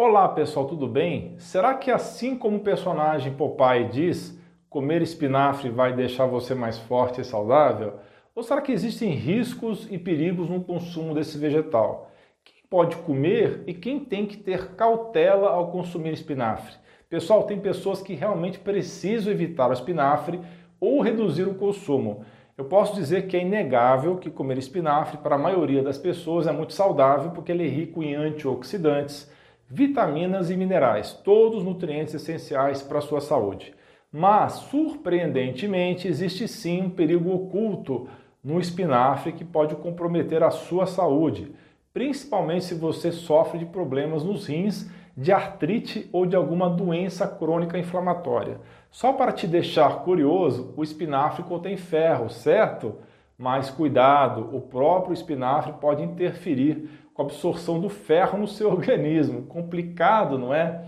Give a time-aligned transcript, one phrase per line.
[0.00, 1.34] Olá pessoal, tudo bem?
[1.38, 4.40] Será que assim como o personagem Popeye diz,
[4.70, 7.94] comer espinafre vai deixar você mais forte e saudável?
[8.32, 12.12] Ou será que existem riscos e perigos no consumo desse vegetal?
[12.44, 16.76] Quem pode comer e quem tem que ter cautela ao consumir espinafre?
[17.10, 20.40] Pessoal, tem pessoas que realmente precisam evitar o espinafre
[20.78, 22.24] ou reduzir o consumo.
[22.56, 26.52] Eu posso dizer que é inegável que comer espinafre para a maioria das pessoas é
[26.52, 29.28] muito saudável porque ele é rico em antioxidantes,
[29.70, 33.74] vitaminas e minerais, todos nutrientes essenciais para a sua saúde.
[34.10, 38.08] Mas, surpreendentemente, existe sim um perigo oculto
[38.42, 41.52] no espinafre que pode comprometer a sua saúde,
[41.92, 47.76] principalmente se você sofre de problemas nos rins, de artrite ou de alguma doença crônica
[47.76, 48.60] inflamatória.
[48.90, 52.94] Só para te deixar curioso, o espinafre contém ferro, certo?
[53.38, 59.46] Mas cuidado, o próprio espinafre pode interferir com a absorção do ferro no seu organismo.
[59.46, 60.84] Complicado, não é?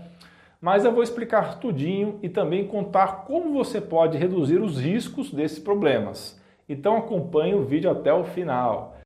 [0.59, 5.59] Mas eu vou explicar tudinho e também contar como você pode reduzir os riscos desses
[5.59, 6.39] problemas.
[6.67, 8.97] Então acompanhe o vídeo até o final.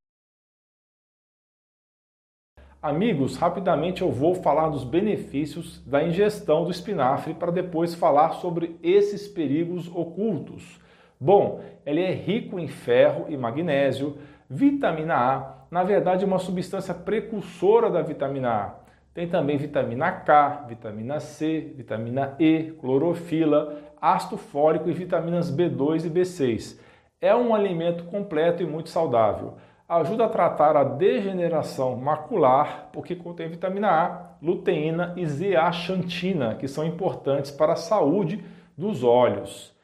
[2.82, 8.78] Amigos, rapidamente eu vou falar dos benefícios da ingestão do espinafre para depois falar sobre
[8.84, 10.80] esses perigos ocultos.
[11.20, 14.18] Bom, ele é rico em ferro e magnésio,
[14.50, 18.86] vitamina A, na verdade uma substância precursora da vitamina A.
[19.14, 26.10] Tem também vitamina K, vitamina C, vitamina E, clorofila, ácido fólico e vitaminas B2 e
[26.10, 26.80] B6.
[27.22, 29.54] É um alimento completo e muito saudável.
[29.88, 36.84] Ajuda a tratar a degeneração macular, porque contém vitamina A, luteína e zeaxantina, que são
[36.84, 38.44] importantes para a saúde
[38.78, 39.75] dos olhos.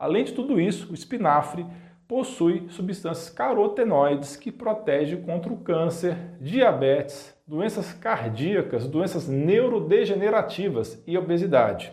[0.00, 1.66] Além de tudo isso, o espinafre
[2.08, 11.92] possui substâncias carotenoides que protegem contra o câncer, diabetes, doenças cardíacas, doenças neurodegenerativas e obesidade.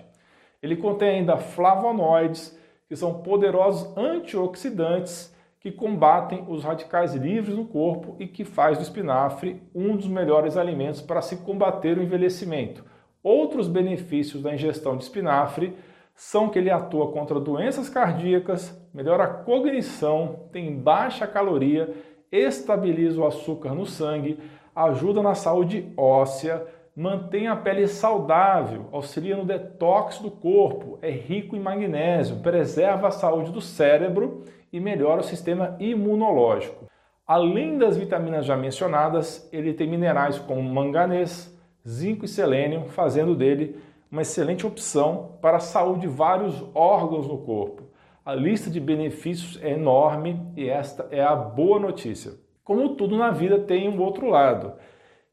[0.64, 8.16] Ele contém ainda flavonoides, que são poderosos antioxidantes que combatem os radicais livres no corpo
[8.20, 12.86] e que faz do espinafre um dos melhores alimentos para se combater o envelhecimento.
[13.22, 15.76] Outros benefícios da ingestão de espinafre
[16.18, 21.94] são que ele atua contra doenças cardíacas, melhora a cognição, tem baixa caloria,
[22.32, 24.40] estabiliza o açúcar no sangue,
[24.76, 31.56] ajuda na saúde óssea, mantém a pele saudável, auxilia no detox do corpo, é rico
[31.56, 36.88] em magnésio, preserva a saúde do cérebro e melhora o sistema imunológico.
[37.28, 41.56] Além das vitaminas já mencionadas, ele tem minerais como manganês,
[41.88, 43.76] zinco e selênio, fazendo dele
[44.12, 47.84] uma excelente opção para a saúde de vários órgãos no corpo.
[48.26, 52.34] A lista de benefícios é enorme e esta é a boa notícia.
[52.64, 54.74] Como tudo na vida tem um outro lado.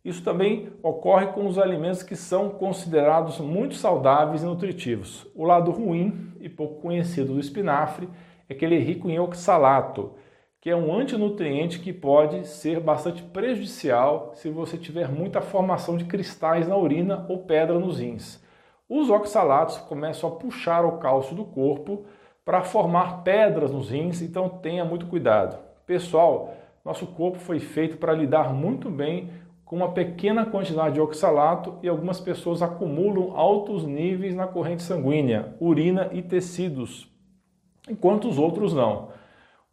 [0.05, 5.27] Isso também ocorre com os alimentos que são considerados muito saudáveis e nutritivos.
[5.35, 8.09] O lado ruim e pouco conhecido do espinafre
[8.49, 10.13] é que ele é rico em oxalato,
[10.61, 16.05] que é um antinutriente que pode ser bastante prejudicial se você tiver muita formação de
[16.05, 18.44] cristais na urina ou pedra nos rins.
[18.89, 22.05] Os oxalatos começam a puxar o cálcio do corpo
[22.45, 25.59] para formar pedras nos rins, então tenha muito cuidado.
[25.87, 26.53] Pessoal,
[26.85, 29.31] nosso corpo foi feito para lidar muito bem
[29.65, 35.57] com uma pequena quantidade de oxalato e algumas pessoas acumulam altos níveis na corrente sanguínea,
[35.59, 37.11] urina e tecidos,
[37.89, 39.09] enquanto os outros não.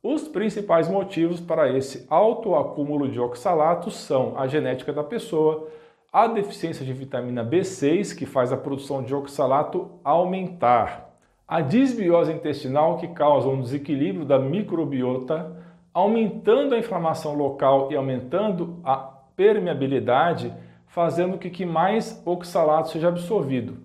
[0.02, 5.68] Os principais motivos para esse alto acúmulo de oxalatos são a genética da pessoa,
[6.12, 11.10] a deficiência de vitamina B6, que faz a produção de oxalato aumentar,
[11.48, 15.56] a disbiose intestinal, que causa um desequilíbrio da microbiota,
[15.94, 20.54] aumentando a inflamação local e aumentando a permeabilidade,
[20.86, 23.78] fazendo com que mais oxalato seja absorvido.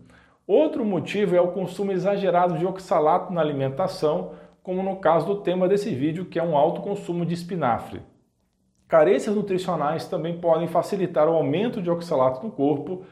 [0.48, 4.32] Outro motivo é o consumo exagerado de oxalato na alimentação,
[4.65, 8.00] como no caso do tema desse vídeo, que é um alto consumo de espinafre.
[8.88, 13.04] Carências nutricionais também podem facilitar o aumento de oxalato no corpo,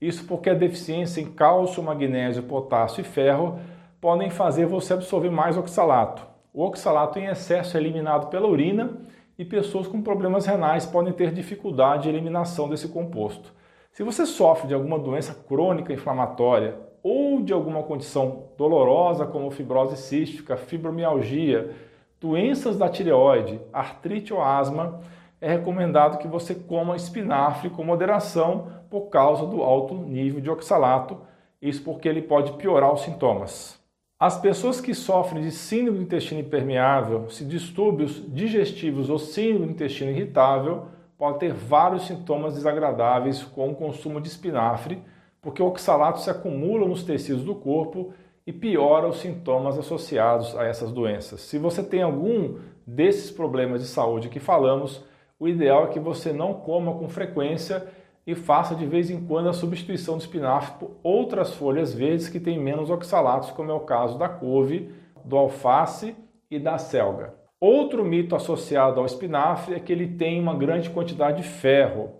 [0.00, 3.58] isso porque a deficiência em cálcio, magnésio, potássio e ferro
[4.00, 6.24] podem fazer você absorver mais oxalato.
[6.54, 8.98] O oxalato em excesso é eliminado pela urina
[9.36, 13.52] e pessoas com problemas renais podem ter dificuldade de eliminação desse composto.
[13.90, 19.96] Se você sofre de alguma doença crônica inflamatória ou de alguma condição dolorosa como fibrose
[19.96, 21.74] cística, fibromialgia,
[22.20, 25.00] doenças da tireoide, artrite ou asma,
[25.46, 31.20] é recomendado que você coma espinafre com moderação por causa do alto nível de oxalato,
[31.62, 33.80] isso porque ele pode piorar os sintomas.
[34.18, 39.72] As pessoas que sofrem de síndrome do intestino impermeável, se distúrbios digestivos ou síndrome do
[39.72, 45.00] intestino irritável, podem ter vários sintomas desagradáveis com o consumo de espinafre,
[45.40, 48.12] porque o oxalato se acumula nos tecidos do corpo
[48.44, 51.40] e piora os sintomas associados a essas doenças.
[51.42, 55.04] Se você tem algum desses problemas de saúde que falamos,
[55.38, 57.86] o ideal é que você não coma com frequência
[58.26, 62.40] e faça de vez em quando a substituição do espinafre por outras folhas verdes que
[62.40, 64.90] têm menos oxalatos, como é o caso da couve,
[65.24, 66.16] do alface
[66.50, 67.34] e da selga.
[67.60, 72.10] Outro mito associado ao espinafre é que ele tem uma grande quantidade de ferro.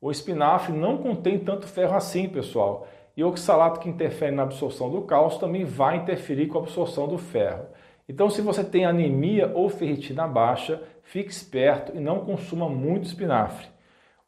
[0.00, 2.86] O espinafre não contém tanto ferro assim, pessoal.
[3.16, 7.08] E o oxalato que interfere na absorção do cálcio também vai interferir com a absorção
[7.08, 7.66] do ferro.
[8.08, 13.66] Então, se você tem anemia ou ferritina baixa, fique esperto e não consuma muito espinafre.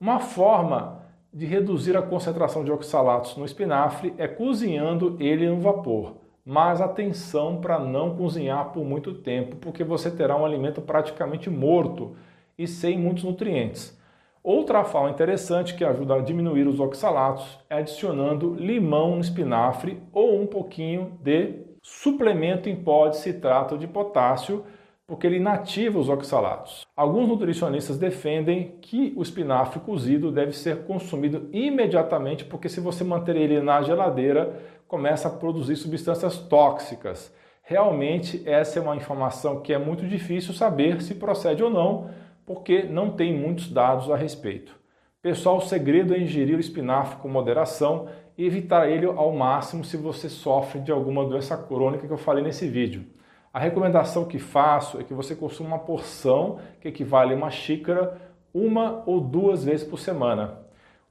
[0.00, 1.02] Uma forma
[1.32, 6.16] de reduzir a concentração de oxalatos no espinafre é cozinhando ele no vapor.
[6.44, 12.16] Mas atenção para não cozinhar por muito tempo, porque você terá um alimento praticamente morto
[12.56, 13.98] e sem muitos nutrientes.
[14.42, 20.40] Outra forma interessante que ajuda a diminuir os oxalatos é adicionando limão no espinafre ou
[20.40, 24.64] um pouquinho de suplemento em pó de citrato de potássio
[25.08, 26.86] porque ele inativa os oxalatos.
[26.94, 33.34] Alguns nutricionistas defendem que o espinafre cozido deve ser consumido imediatamente, porque se você manter
[33.34, 37.34] ele na geladeira, começa a produzir substâncias tóxicas.
[37.62, 42.10] Realmente, essa é uma informação que é muito difícil saber se procede ou não,
[42.44, 44.76] porque não tem muitos dados a respeito.
[45.22, 49.96] Pessoal, o segredo é ingerir o espinafre com moderação e evitar ele ao máximo se
[49.96, 53.06] você sofre de alguma doença crônica que eu falei nesse vídeo.
[53.58, 58.16] A recomendação que faço é que você consuma uma porção que equivale a uma xícara
[58.54, 60.60] uma ou duas vezes por semana.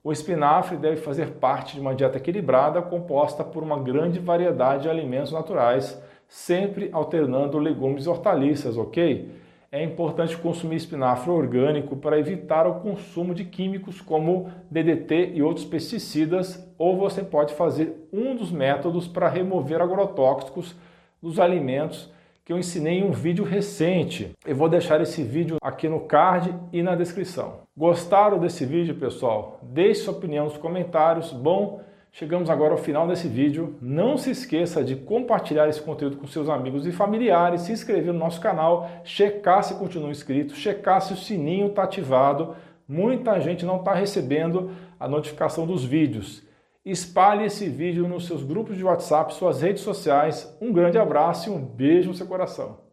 [0.01, 4.89] O espinafre deve fazer parte de uma dieta equilibrada composta por uma grande variedade de
[4.89, 9.29] alimentos naturais, sempre alternando legumes e hortaliças, ok?
[9.69, 15.65] É importante consumir espinafre orgânico para evitar o consumo de químicos como DDT e outros
[15.65, 20.73] pesticidas, ou você pode fazer um dos métodos para remover agrotóxicos
[21.21, 22.15] dos alimentos
[22.47, 24.31] que eu ensinei em um vídeo recente.
[24.45, 27.63] Eu vou deixar esse vídeo aqui no card e na descrição.
[27.75, 29.59] Gostaram desse vídeo, pessoal?
[29.61, 31.33] Deixe sua opinião nos comentários.
[31.33, 33.75] Bom, chegamos agora ao final desse vídeo.
[33.81, 38.19] Não se esqueça de compartilhar esse conteúdo com seus amigos e familiares, se inscrever no
[38.19, 42.55] nosso canal, checar se continua inscrito, checar se o sininho está ativado.
[42.87, 46.46] Muita gente não está recebendo a notificação dos vídeos.
[46.89, 50.55] Espalhe esse vídeo nos seus grupos de WhatsApp, suas redes sociais.
[50.61, 52.86] Um grande abraço e um beijo no seu coração.